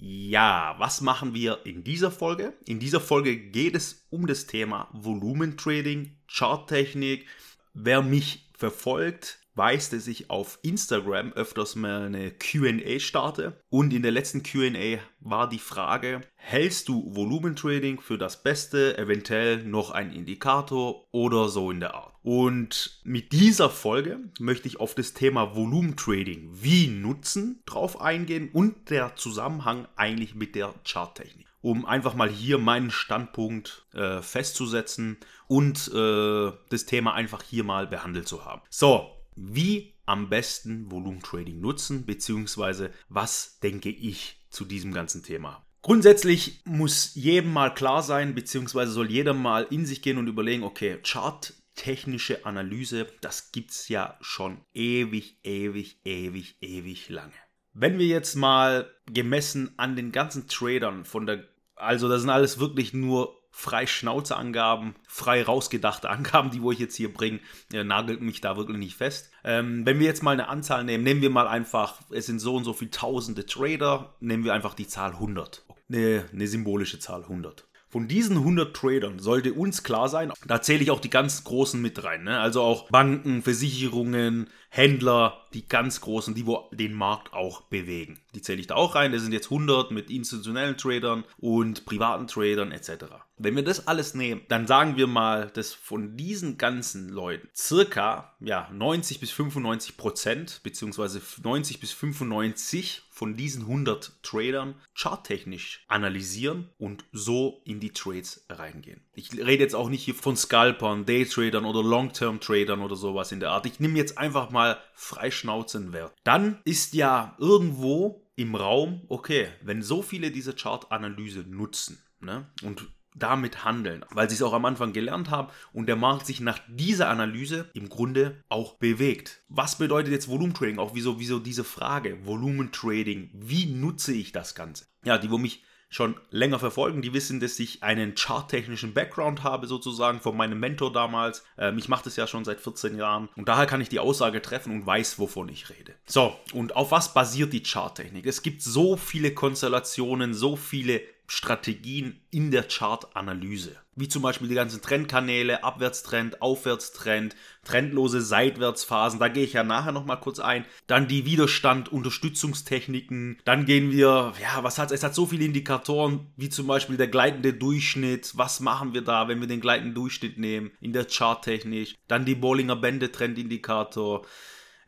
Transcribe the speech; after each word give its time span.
Ja, 0.00 0.76
was 0.78 1.00
machen 1.00 1.34
wir 1.34 1.66
in 1.66 1.82
dieser 1.82 2.12
Folge? 2.12 2.56
In 2.66 2.78
dieser 2.78 3.00
Folge 3.00 3.36
geht 3.36 3.74
es 3.74 4.06
um 4.10 4.28
das 4.28 4.46
Thema 4.46 4.88
Volumentrading, 4.92 6.16
Charttechnik. 6.28 7.26
Wer 7.74 8.02
mich 8.02 8.48
verfolgt, 8.56 9.40
weiß, 9.58 9.90
dass 9.90 10.06
ich 10.06 10.30
auf 10.30 10.58
Instagram 10.62 11.32
öfters 11.32 11.76
mal 11.76 12.06
eine 12.06 12.30
QA 12.30 13.00
starte. 13.00 13.60
Und 13.68 13.92
in 13.92 14.02
der 14.02 14.12
letzten 14.12 14.42
QA 14.42 14.98
war 15.20 15.48
die 15.48 15.58
Frage, 15.58 16.22
hältst 16.36 16.88
du 16.88 17.14
Volumentrading 17.14 18.00
für 18.00 18.16
das 18.16 18.42
Beste, 18.42 18.96
eventuell 18.96 19.64
noch 19.64 19.90
ein 19.90 20.12
Indikator 20.12 21.06
oder 21.10 21.48
so 21.48 21.70
in 21.70 21.80
der 21.80 21.94
Art? 21.94 22.14
Und 22.22 23.00
mit 23.04 23.32
dieser 23.32 23.68
Folge 23.68 24.20
möchte 24.38 24.68
ich 24.68 24.80
auf 24.80 24.94
das 24.94 25.12
Thema 25.12 25.56
Volumentrading, 25.56 26.50
wie 26.52 26.86
nutzen, 26.86 27.62
drauf 27.66 28.00
eingehen 28.00 28.50
und 28.52 28.90
der 28.90 29.16
Zusammenhang 29.16 29.88
eigentlich 29.96 30.34
mit 30.34 30.54
der 30.54 30.72
Charttechnik 30.84 31.48
um 31.60 31.84
einfach 31.84 32.14
mal 32.14 32.28
hier 32.28 32.56
meinen 32.58 32.92
Standpunkt 32.92 33.84
äh, 33.92 34.22
festzusetzen 34.22 35.16
und 35.48 35.90
äh, 35.92 36.52
das 36.70 36.86
Thema 36.86 37.14
einfach 37.14 37.42
hier 37.42 37.64
mal 37.64 37.88
behandelt 37.88 38.28
zu 38.28 38.44
haben. 38.44 38.62
So, 38.70 39.17
wie 39.38 39.94
am 40.06 40.28
besten 40.28 40.90
Volumentrading 40.90 41.60
nutzen, 41.60 42.06
beziehungsweise 42.06 42.90
was 43.08 43.58
denke 43.60 43.90
ich 43.90 44.46
zu 44.50 44.64
diesem 44.64 44.92
ganzen 44.92 45.22
Thema. 45.22 45.64
Grundsätzlich 45.82 46.60
muss 46.64 47.14
jedem 47.14 47.52
mal 47.52 47.72
klar 47.72 48.02
sein, 48.02 48.34
beziehungsweise 48.34 48.90
soll 48.92 49.10
jeder 49.10 49.34
mal 49.34 49.66
in 49.70 49.86
sich 49.86 50.02
gehen 50.02 50.18
und 50.18 50.26
überlegen, 50.26 50.64
okay, 50.64 50.98
charttechnische 51.04 52.44
Analyse, 52.44 53.06
das 53.20 53.52
gibt 53.52 53.70
es 53.70 53.88
ja 53.88 54.18
schon 54.20 54.60
ewig, 54.74 55.38
ewig, 55.44 56.00
ewig, 56.04 56.56
ewig 56.60 57.08
lange. 57.08 57.32
Wenn 57.74 57.98
wir 57.98 58.06
jetzt 58.06 58.34
mal 58.34 58.90
gemessen 59.06 59.74
an 59.76 59.94
den 59.94 60.10
ganzen 60.10 60.48
Tradern 60.48 61.04
von 61.04 61.26
der, 61.26 61.44
also 61.76 62.08
das 62.08 62.22
sind 62.22 62.30
alles 62.30 62.58
wirklich 62.58 62.92
nur 62.92 63.37
frei 63.58 63.88
Schnauze-Angaben, 63.88 64.94
frei 65.08 65.42
rausgedachte 65.42 66.08
Angaben, 66.10 66.52
die 66.52 66.62
wo 66.62 66.70
ich 66.70 66.78
jetzt 66.78 66.94
hier 66.94 67.12
bringe, 67.12 67.40
nagelt 67.72 68.20
mich 68.20 68.40
da 68.40 68.56
wirklich 68.56 68.78
nicht 68.78 68.94
fest. 68.94 69.32
Ähm, 69.42 69.84
wenn 69.84 69.98
wir 69.98 70.06
jetzt 70.06 70.22
mal 70.22 70.30
eine 70.30 70.48
Anzahl 70.48 70.84
nehmen, 70.84 71.02
nehmen 71.02 71.22
wir 71.22 71.30
mal 71.30 71.48
einfach, 71.48 72.00
es 72.10 72.26
sind 72.26 72.38
so 72.38 72.54
und 72.54 72.62
so 72.62 72.72
viele 72.72 72.92
tausende 72.92 73.46
Trader, 73.46 74.14
nehmen 74.20 74.44
wir 74.44 74.54
einfach 74.54 74.74
die 74.74 74.86
Zahl 74.86 75.10
100. 75.10 75.64
Eine, 75.88 76.24
eine 76.32 76.46
symbolische 76.46 77.00
Zahl 77.00 77.22
100. 77.22 77.66
Von 77.90 78.06
diesen 78.06 78.36
100 78.36 78.76
Tradern 78.76 79.18
sollte 79.18 79.54
uns 79.54 79.82
klar 79.82 80.08
sein, 80.08 80.32
da 80.46 80.60
zähle 80.60 80.82
ich 80.82 80.90
auch 80.90 81.00
die 81.00 81.10
ganz 81.10 81.44
großen 81.44 81.80
mit 81.80 82.04
rein, 82.04 82.24
ne? 82.24 82.38
also 82.38 82.60
auch 82.62 82.90
Banken, 82.90 83.42
Versicherungen, 83.42 84.48
Händler, 84.70 85.46
die 85.54 85.66
ganz 85.66 86.02
großen, 86.02 86.34
die 86.34 86.46
wo 86.46 86.68
den 86.72 86.92
Markt 86.92 87.32
auch 87.32 87.62
bewegen. 87.62 88.20
Die 88.34 88.42
zähle 88.42 88.60
ich 88.60 88.66
da 88.66 88.74
auch 88.74 88.94
rein. 88.94 89.12
Das 89.12 89.22
sind 89.22 89.32
jetzt 89.32 89.46
100 89.46 89.90
mit 89.90 90.10
institutionellen 90.10 90.76
Tradern 90.76 91.24
und 91.38 91.86
privaten 91.86 92.26
Tradern 92.26 92.70
etc. 92.70 93.06
Wenn 93.38 93.56
wir 93.56 93.64
das 93.64 93.88
alles 93.88 94.14
nehmen, 94.14 94.42
dann 94.48 94.66
sagen 94.66 94.96
wir 94.96 95.06
mal, 95.06 95.50
dass 95.54 95.72
von 95.72 96.16
diesen 96.16 96.58
ganzen 96.58 97.08
Leuten 97.08 97.48
circa 97.56 98.34
ja, 98.40 98.68
90 98.70 99.20
bis 99.20 99.30
95 99.30 99.96
Prozent, 99.96 100.60
beziehungsweise 100.62 101.22
90 101.42 101.80
bis 101.80 101.92
95 101.92 103.02
von 103.18 103.34
diesen 103.34 103.62
100 103.62 104.22
Tradern 104.22 104.76
charttechnisch 104.94 105.84
analysieren 105.88 106.68
und 106.78 107.04
so 107.10 107.62
in 107.64 107.80
die 107.80 107.90
Trades 107.90 108.46
reingehen. 108.48 109.00
Ich 109.12 109.32
rede 109.32 109.64
jetzt 109.64 109.74
auch 109.74 109.88
nicht 109.88 110.04
hier 110.04 110.14
von 110.14 110.36
Scalpern, 110.36 111.04
Daytradern 111.04 111.64
oder 111.64 111.82
Long-Term-Tradern 111.82 112.80
oder 112.80 112.94
sowas 112.94 113.32
in 113.32 113.40
der 113.40 113.50
Art. 113.50 113.66
Ich 113.66 113.80
nehme 113.80 113.98
jetzt 113.98 114.18
einfach 114.18 114.50
mal 114.50 114.78
Freischnauzenwert. 114.94 116.14
Dann 116.22 116.60
ist 116.62 116.94
ja 116.94 117.34
irgendwo 117.40 118.24
im 118.36 118.54
Raum, 118.54 119.02
okay, 119.08 119.48
wenn 119.62 119.82
so 119.82 120.00
viele 120.00 120.30
diese 120.30 120.54
Chart-Analyse 120.54 121.40
nutzen 121.40 122.00
ne, 122.20 122.46
und 122.62 122.86
damit 123.18 123.64
handeln, 123.64 124.04
weil 124.10 124.28
sie 124.28 124.36
es 124.36 124.42
auch 124.42 124.52
am 124.52 124.64
Anfang 124.64 124.92
gelernt 124.92 125.30
haben 125.30 125.48
und 125.72 125.86
der 125.86 125.96
Markt 125.96 126.26
sich 126.26 126.40
nach 126.40 126.60
dieser 126.68 127.08
Analyse 127.08 127.70
im 127.74 127.88
Grunde 127.88 128.42
auch 128.48 128.74
bewegt. 128.74 129.42
Was 129.48 129.78
bedeutet 129.78 130.12
jetzt 130.12 130.28
Volumentrading? 130.28 130.78
Auch 130.78 130.94
wieso, 130.94 131.18
wieso 131.18 131.38
diese 131.38 131.64
Frage, 131.64 132.24
Volumentrading, 132.26 133.30
wie 133.34 133.66
nutze 133.66 134.12
ich 134.12 134.32
das 134.32 134.54
Ganze? 134.54 134.86
Ja, 135.04 135.18
die, 135.18 135.30
wo 135.30 135.38
mich 135.38 135.62
schon 135.90 136.16
länger 136.30 136.58
verfolgen, 136.58 137.00
die 137.00 137.14
wissen, 137.14 137.40
dass 137.40 137.58
ich 137.58 137.82
einen 137.82 138.14
charttechnischen 138.14 138.92
Background 138.92 139.42
habe, 139.42 139.66
sozusagen 139.66 140.20
von 140.20 140.36
meinem 140.36 140.60
Mentor 140.60 140.92
damals. 140.92 141.44
Ähm, 141.56 141.78
ich 141.78 141.88
mache 141.88 142.04
das 142.04 142.16
ja 142.16 142.26
schon 142.26 142.44
seit 142.44 142.60
14 142.60 142.96
Jahren 142.96 143.28
und 143.36 143.48
daher 143.48 143.66
kann 143.66 143.80
ich 143.80 143.88
die 143.88 143.98
Aussage 143.98 144.42
treffen 144.42 144.72
und 144.72 144.86
weiß, 144.86 145.18
wovon 145.18 145.48
ich 145.48 145.70
rede. 145.70 145.94
So, 146.06 146.36
und 146.52 146.76
auf 146.76 146.90
was 146.90 147.14
basiert 147.14 147.52
die 147.52 147.62
Charttechnik? 147.62 148.26
Es 148.26 148.42
gibt 148.42 148.62
so 148.62 148.96
viele 148.96 149.32
Konstellationen, 149.32 150.34
so 150.34 150.56
viele 150.56 151.00
Strategien 151.30 152.18
in 152.30 152.50
der 152.50 152.64
Chartanalyse. 152.64 153.76
Wie 153.94 154.08
zum 154.08 154.22
Beispiel 154.22 154.48
die 154.48 154.54
ganzen 154.54 154.80
Trendkanäle, 154.80 155.62
Abwärtstrend, 155.62 156.40
Aufwärtstrend, 156.40 157.36
trendlose 157.64 158.22
Seitwärtsphasen, 158.22 159.20
da 159.20 159.28
gehe 159.28 159.44
ich 159.44 159.52
ja 159.52 159.62
nachher 159.62 159.92
nochmal 159.92 160.20
kurz 160.20 160.40
ein. 160.40 160.64
Dann 160.86 161.06
die 161.06 161.26
Widerstand, 161.26 161.92
Unterstützungstechniken. 161.92 163.38
Dann 163.44 163.66
gehen 163.66 163.90
wir, 163.90 164.32
ja, 164.40 164.62
was 164.62 164.78
hat 164.78 164.90
es? 164.90 165.02
hat 165.02 165.14
so 165.14 165.26
viele 165.26 165.44
Indikatoren, 165.44 166.32
wie 166.36 166.48
zum 166.48 166.66
Beispiel 166.66 166.96
der 166.96 167.08
gleitende 167.08 167.52
Durchschnitt. 167.52 168.32
Was 168.36 168.60
machen 168.60 168.94
wir 168.94 169.02
da, 169.02 169.28
wenn 169.28 169.40
wir 169.40 169.48
den 169.48 169.60
gleitenden 169.60 169.94
Durchschnitt 169.94 170.38
nehmen 170.38 170.70
in 170.80 170.94
der 170.94 171.06
Charttechnik? 171.06 171.94
Dann 172.08 172.24
die 172.24 172.36
Bollinger 172.36 172.76
Bände 172.76 173.12
Trendindikator 173.12 174.24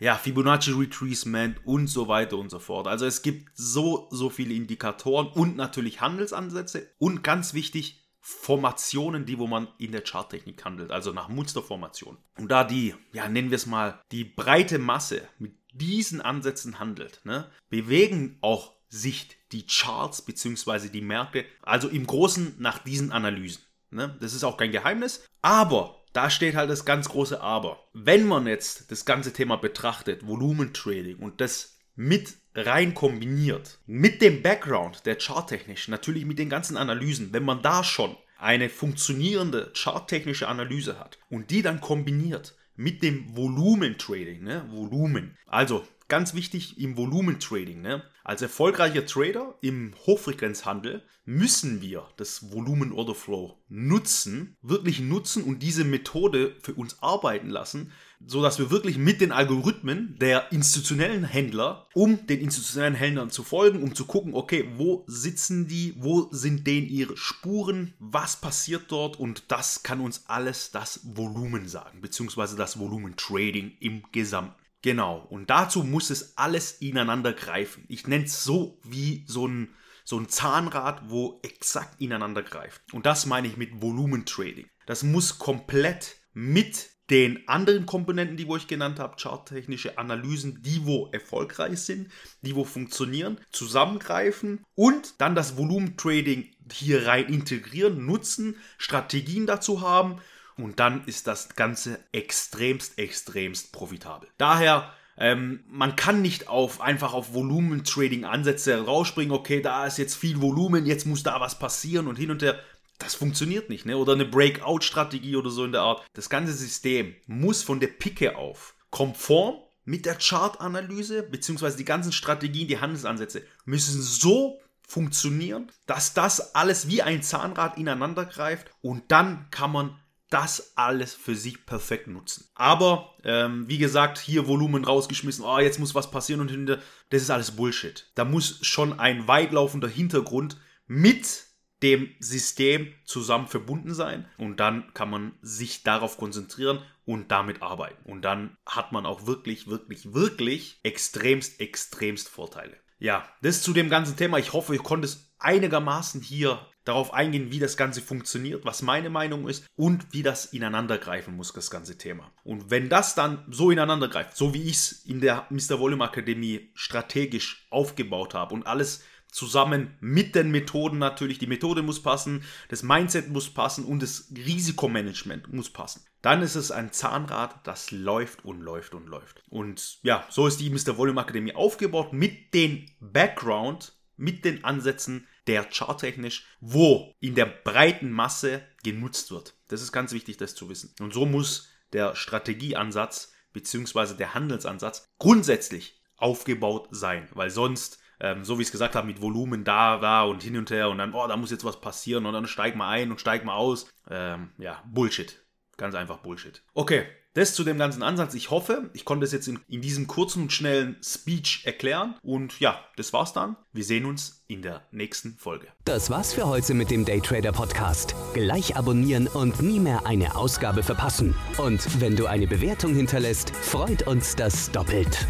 ja, 0.01 0.17
Fibonacci 0.17 0.73
Retracement 0.73 1.65
und 1.65 1.87
so 1.87 2.09
weiter 2.09 2.39
und 2.39 2.51
so 2.51 2.59
fort. 2.59 2.89
Also 2.89 3.07
es 3.07 3.23
gibt 3.23 3.51
so, 3.55 4.09
so 4.11 4.31
viele 4.31 4.55
Indikatoren 4.55 5.29
und 5.29 5.57
natürlich 5.57 6.01
Handelsansätze 6.01 6.91
und 6.99 7.23
ganz 7.23 7.55
wichtig, 7.55 7.99
Formationen, 8.23 9.25
die 9.25 9.39
wo 9.39 9.47
man 9.47 9.69
in 9.79 9.93
der 9.93 10.03
Charttechnik 10.03 10.65
handelt, 10.65 10.91
also 10.91 11.13
nach 11.13 11.29
Musterformationen. 11.29 12.19
Und 12.39 12.51
da 12.51 12.65
die, 12.65 12.95
ja, 13.13 13.29
nennen 13.29 13.51
wir 13.51 13.57
es 13.57 13.67
mal, 13.67 14.03
die 14.13 14.25
breite 14.25 14.79
Masse 14.79 15.23
mit 15.39 15.55
diesen 15.73 16.21
Ansätzen 16.21 16.79
handelt, 16.79 17.21
ne, 17.25 17.51
bewegen 17.71 18.39
auch 18.41 18.75
sich 18.89 19.39
die 19.53 19.67
Charts 19.67 20.23
bzw. 20.23 20.89
die 20.89 21.01
Märkte, 21.01 21.45
also 21.63 21.89
im 21.89 22.07
Großen 22.07 22.57
nach 22.59 22.79
diesen 22.79 23.13
Analysen. 23.13 23.63
Ne? 23.91 24.17
Das 24.21 24.35
ist 24.35 24.45
auch 24.45 24.57
kein 24.57 24.73
Geheimnis, 24.73 25.25
aber 25.43 26.00
da 26.13 26.31
steht 26.31 26.57
halt 26.57 26.71
das 26.71 26.85
ganz 26.85 27.09
große 27.09 27.41
Aber. 27.41 27.85
Wenn 27.93 28.27
man 28.27 28.47
jetzt 28.47 28.91
das 28.91 29.05
ganze 29.05 29.33
Thema 29.33 29.57
betrachtet, 29.57 30.27
Volumentrading 30.27 31.19
und 31.19 31.41
das 31.41 31.79
mit 31.95 32.35
rein 32.55 32.95
kombiniert, 32.95 33.79
mit 33.87 34.23
dem 34.23 34.43
Background 34.43 35.07
der 35.07 35.17
Charttechnisch, 35.17 35.89
natürlich 35.89 36.25
mit 36.25 36.39
den 36.39 36.49
ganzen 36.49 36.77
Analysen, 36.77 37.33
wenn 37.33 37.45
man 37.45 37.63
da 37.63 37.85
schon 37.85 38.17
eine 38.39 38.71
funktionierende 38.71 39.71
charttechnische 39.75 40.49
Analyse 40.49 40.99
hat 40.99 41.19
und 41.29 41.51
die 41.51 41.63
dann 41.63 41.81
kombiniert 41.81 42.57
mit 42.75 43.03
dem 43.03 43.37
Volumentrading, 43.37 44.43
ne? 44.43 44.65
Volumen. 44.71 45.37
Also 45.47 45.87
ganz 46.11 46.35
wichtig 46.35 46.79
im 46.79 46.99
Volumentrading, 46.99 47.81
ne? 47.81 48.03
Als 48.23 48.43
erfolgreicher 48.43 49.07
Trader 49.07 49.55
im 49.63 49.95
Hochfrequenzhandel 50.07 51.03
müssen 51.25 51.81
wir 51.81 52.09
das 52.17 52.53
Volumen 52.53 52.93
Order 52.93 53.15
Flow 53.15 53.57
nutzen, 53.69 54.57
wirklich 54.63 55.01
nutzen 55.01 55.43
und 55.45 55.63
diese 55.63 55.85
Methode 55.85 56.57
für 56.61 56.75
uns 56.75 57.03
arbeiten 57.03 57.49
lassen, 57.49 57.93
so 58.27 58.43
dass 58.43 58.59
wir 58.59 58.71
wirklich 58.71 58.99
mit 58.99 59.21
den 59.21 59.33
Algorithmen 59.33 60.17
der 60.21 60.53
institutionellen 60.53 61.25
Händler, 61.25 61.89
um 61.95 62.27
den 62.27 62.41
institutionellen 62.41 62.95
Händlern 62.95 63.31
zu 63.31 63.43
folgen, 63.43 63.83
um 63.83 63.95
zu 63.95 64.05
gucken, 64.05 64.35
okay, 64.35 64.69
wo 64.77 65.05
sitzen 65.07 65.67
die, 65.69 65.95
wo 65.99 66.29
sind 66.31 66.67
denen 66.67 66.89
ihre 66.89 67.17
Spuren, 67.17 67.95
was 67.99 68.37
passiert 68.41 68.85
dort 68.89 69.19
und 69.19 69.45
das 69.49 69.83
kann 69.83 70.01
uns 70.01 70.25
alles 70.27 70.71
das 70.71 71.01
Volumen 71.05 71.69
sagen, 71.69 72.01
beziehungsweise 72.01 72.57
das 72.57 72.79
Volumen 72.79 73.17
Trading 73.17 73.73
im 73.81 74.03
Gesamten. 74.13 74.60
Genau, 74.83 75.27
und 75.29 75.51
dazu 75.51 75.85
muss 75.85 76.11
es 76.11 76.39
alles 76.39 76.73
ineinander 76.81 77.33
greifen. 77.33 77.85
Ich 77.89 78.07
nenne 78.07 78.25
es 78.25 78.45
so 78.45 78.81
wie 78.83 79.25
so 79.27 79.47
ein, 79.47 79.75
so 80.05 80.19
ein 80.19 80.29
Zahnrad, 80.29 81.11
wo 81.11 81.39
exakt 81.43 82.01
ineinander 82.01 82.43
greift. 82.43 82.81
Und 82.93 83.05
das 83.05 83.27
meine 83.27 83.49
ich 83.49 83.57
mit 83.57 83.83
Volumentrading. 83.83 84.69
Das 84.87 85.03
muss 85.03 85.39
komplett 85.39 86.17
mit 86.33 86.91
den 87.11 87.47
anderen 87.49 87.87
Komponenten, 87.87 88.37
die 88.37 88.47
wo 88.47 88.57
ich 88.57 88.69
genannt 88.69 89.01
habe, 89.01 89.17
charttechnische 89.21 89.99
Analysen, 89.99 90.63
die 90.63 90.87
wo 90.87 91.09
erfolgreich 91.13 91.81
sind, 91.81 92.09
die 92.41 92.55
wo 92.55 92.65
funktionieren, 92.65 93.39
zusammengreifen 93.51 94.65
und 94.77 95.21
dann 95.21 95.35
das 95.35 95.57
Volumentrading 95.57 96.55
hier 96.73 97.07
rein 97.07 97.27
integrieren, 97.27 98.07
nutzen, 98.07 98.57
Strategien 98.79 99.47
dazu 99.47 99.81
haben 99.81 100.21
und 100.63 100.81
dann 100.81 101.05
ist 101.05 101.27
das 101.27 101.51
Ganze 101.57 101.99
extremst, 102.13 102.99
extremst 102.99 103.73
profitabel. 103.73 104.29
Daher 104.39 104.93
ähm, 105.21 105.65
man 105.69 105.97
kann 105.97 106.23
nicht 106.23 106.49
auf 106.49 106.81
einfach 106.81 107.13
auf 107.13 107.35
Volumen-Trading-Ansätze 107.35 108.87
rausspringen, 108.87 109.33
okay, 109.33 109.61
da 109.61 109.87
ist 109.87 109.99
jetzt 109.99 110.17
viel 110.17 110.41
Volumen, 110.41 110.87
jetzt 110.87 111.07
muss 111.07 111.23
da 111.23 111.41
was 111.41 111.59
passieren 111.59 112.09
und 112.09 112.17
hin 112.17 112.31
und 112.31 112.43
her. 112.43 112.59
Das 112.99 113.15
funktioniert 113.15 113.71
nicht, 113.71 113.87
ne? 113.87 113.97
Oder 113.97 114.15
eine 114.15 114.25
Breakout-Strategie 114.25 115.37
oder 115.37 115.51
so 115.51 115.65
in 115.65 115.73
der 115.73 115.83
Art. 115.83 116.05
Das 116.15 116.31
ganze 116.31 116.53
System 116.53 117.15
muss 117.27 117.63
von 117.63 117.81
der 117.81 117.89
Picke 117.89 118.37
auf 118.37 118.75
konform 118.91 119.57
mit 119.85 120.07
der 120.07 120.17
Chart-Analyse, 120.17 121.23
beziehungsweise 121.23 121.77
die 121.77 121.85
ganzen 121.85 122.13
Strategien, 122.13 122.69
die 122.69 122.81
Handelsansätze, 122.81 123.43
müssen 123.65 124.01
so 124.03 124.61
funktionieren, 124.87 125.71
dass 125.87 126.15
das 126.15 126.55
alles 126.55 126.89
wie 126.89 127.03
ein 127.03 127.23
Zahnrad 127.23 127.79
ineinander 127.79 128.25
greift 128.25 128.71
und 128.83 129.05
dann 129.09 129.51
kann 129.51 129.71
man 129.71 129.99
das 130.31 130.73
alles 130.77 131.15
für 131.15 131.35
sich 131.35 131.67
perfekt 131.67 132.07
nutzen. 132.07 132.49
Aber 132.55 133.15
ähm, 133.25 133.69
wie 133.69 133.79
gesagt, 133.79 134.19
hier 134.19 134.47
Volumen 134.47 134.85
rausgeschmissen, 134.85 135.45
oh, 135.45 135.59
jetzt 135.59 135.79
muss 135.79 135.95
was 135.95 136.11
passieren 136.11 136.41
und 136.41 136.51
hinter, 136.51 136.79
das 137.11 137.23
ist 137.23 137.31
alles 137.31 137.53
Bullshit. 137.53 138.11
Da 138.15 138.25
muss 138.25 138.65
schon 138.65 138.99
ein 138.99 139.29
weitlaufender 139.29 139.89
Hintergrund 139.89 140.57
mit 140.87 141.47
dem 141.83 142.15
System 142.21 142.93
zusammen 143.05 143.49
verbunden 143.49 143.95
sein 143.95 144.29
und 144.37 144.61
dann 144.61 144.93
kann 144.95 145.11
man 145.11 145.33
sich 145.41 145.83
darauf 145.83 146.17
konzentrieren 146.19 146.83
und 147.05 147.31
damit 147.31 147.63
arbeiten. 147.63 148.09
Und 148.09 148.23
dann 148.23 148.57
hat 148.67 148.93
man 148.93 149.07
auch 149.07 149.27
wirklich, 149.27 149.67
wirklich, 149.67 150.13
wirklich 150.13 150.79
extremst, 150.83 151.61
extremst 151.61 152.29
Vorteile. 152.29 152.77
Ja, 152.99 153.27
das 153.41 153.63
zu 153.63 153.73
dem 153.73 153.89
ganzen 153.89 154.17
Thema. 154.17 154.39
Ich 154.39 154.53
hoffe, 154.53 154.75
ich 154.75 154.83
konnte 154.83 155.07
es 155.07 155.33
einigermaßen 155.39 156.21
hier 156.21 156.61
darauf 156.85 157.13
eingehen, 157.13 157.51
wie 157.51 157.59
das 157.59 157.77
Ganze 157.77 158.01
funktioniert, 158.01 158.65
was 158.65 158.83
meine 158.83 159.11
Meinung 159.11 159.49
ist 159.49 159.65
und 159.77 160.13
wie 160.13 160.23
das 160.23 160.47
ineinandergreifen 160.47 161.37
muss, 161.37 161.53
das 161.53 161.71
ganze 161.71 161.99
Thema. 161.99 162.33
Und 162.43 162.71
wenn 162.71 162.89
das 162.89 163.15
dann 163.15 163.45
so 163.51 163.71
ineinandergreift, 163.71 164.37
so 164.37 164.55
wie 164.55 164.63
ich 164.63 164.77
es 164.77 164.93
in 165.05 165.21
der 165.21 165.47
Mr. 165.51 165.79
Volume 165.79 166.05
Akademie 166.05 166.71
strategisch 166.75 167.67
aufgebaut 167.71 168.35
habe 168.35 168.55
und 168.55 168.67
alles 168.67 169.03
zusammen 169.33 169.97
mit 170.01 170.35
den 170.35 170.51
Methoden 170.51 170.99
natürlich. 170.99 171.39
Die 171.39 171.47
Methode 171.47 171.83
muss 171.83 172.03
passen, 172.03 172.43
das 172.69 172.83
Mindset 172.83 173.29
muss 173.29 173.51
passen 173.51 173.85
und 173.85 174.03
das 174.03 174.33
Risikomanagement 174.35 175.53
muss 175.53 175.71
passen. 175.71 176.03
Dann 176.23 176.43
ist 176.43 176.55
es 176.55 176.71
ein 176.71 176.93
Zahnrad, 176.93 177.67
das 177.67 177.91
läuft 177.91 178.45
und 178.45 178.61
läuft 178.61 178.95
und 178.95 179.07
läuft. 179.07 179.43
Und 179.49 179.99
ja, 180.03 180.27
so 180.31 180.47
ist 180.47 180.61
die 180.61 180.71
Mr. 180.71 180.99
Volume 180.99 181.21
Akademie 181.21 181.55
aufgebaut 181.55 182.13
mit 182.13 182.53
dem 182.53 182.87
Background, 183.01 183.95
mit 184.17 184.45
den 184.45 184.65
Ansätzen 184.65 185.27
der 185.51 185.65
charttechnisch, 185.65 186.47
wo 186.61 187.13
in 187.19 187.35
der 187.35 187.47
breiten 187.47 188.13
Masse 188.13 188.63
genutzt 188.85 189.33
wird. 189.33 189.55
Das 189.67 189.83
ist 189.83 189.91
ganz 189.91 190.13
wichtig, 190.13 190.37
das 190.37 190.55
zu 190.55 190.69
wissen. 190.69 190.95
Und 191.01 191.13
so 191.13 191.27
muss 191.27 191.69
der 191.93 192.15
Strategieansatz 192.15 193.33
bzw. 193.53 194.15
der 194.15 194.35
Handelsansatz 194.35 195.09
grundsätzlich 195.19 196.01
aufgebaut 196.17 196.87
sein, 196.93 197.29
weil 197.33 197.51
sonst 197.51 197.99
ähm, 198.21 198.45
so 198.45 198.59
wie 198.59 198.63
ich 198.63 198.69
es 198.69 198.73
gesagt 198.73 198.95
habe, 198.95 199.07
mit 199.07 199.21
Volumen 199.21 199.65
da, 199.65 199.99
da 199.99 200.23
und 200.23 200.43
hin 200.43 200.57
und 200.57 200.71
her 200.71 200.89
und 200.91 200.99
dann, 200.99 201.15
oh, 201.15 201.27
da 201.27 201.37
muss 201.37 201.51
jetzt 201.51 201.65
was 201.65 201.81
passieren 201.81 202.27
und 202.27 202.35
dann 202.35 202.47
steig 202.47 202.77
mal 202.77 202.91
ein 202.91 203.11
und 203.11 203.21
steig 203.21 203.45
mal 203.45 203.55
aus. 203.55 203.91
Ähm, 204.09 204.51
ja, 204.59 204.85
Bullshit. 204.87 205.43
Ganz 205.79 205.95
einfach 205.95 206.19
Bullshit. 206.19 206.63
Okay, 206.75 207.07
das 207.35 207.55
zu 207.55 207.65
dem 207.65 207.79
ganzen 207.79 208.03
Ansatz. 208.03 208.35
Ich 208.35 208.51
hoffe, 208.51 208.91
ich 208.93 209.05
konnte 209.05 209.25
es 209.25 209.33
jetzt 209.33 209.49
in, 209.49 209.61
in 209.69 209.81
diesem 209.81 210.07
kurzen 210.07 210.43
und 210.43 210.53
schnellen 210.53 210.97
Speech 211.03 211.63
erklären. 211.65 212.15
Und 212.23 212.59
ja, 212.61 212.81
das 212.97 213.13
war's 213.13 213.33
dann. 213.33 213.57
Wir 213.73 213.85
sehen 213.85 214.05
uns 214.05 214.45
in 214.49 214.63
der 214.63 214.83
nächsten 214.91 215.37
Folge. 215.37 215.69
Das 215.85 216.11
war's 216.11 216.35
für 216.35 216.47
heute 216.47 216.75
mit 216.75 216.91
dem 216.91 217.05
Daytrader 217.05 217.53
Podcast. 217.53 218.15
Gleich 218.35 218.77
abonnieren 218.77 219.29
und 219.29 219.63
nie 219.63 219.81
mehr 219.81 220.07
eine 220.07 220.37
Ausgabe 220.37 220.83
verpassen. 220.83 221.35
Und 221.59 222.01
wenn 222.01 222.17
du 222.17 222.27
eine 222.27 222.47
Bewertung 222.47 222.95
hinterlässt, 222.95 223.51
freut 223.55 224.07
uns 224.07 224.35
das 224.35 224.71
doppelt. 224.71 225.27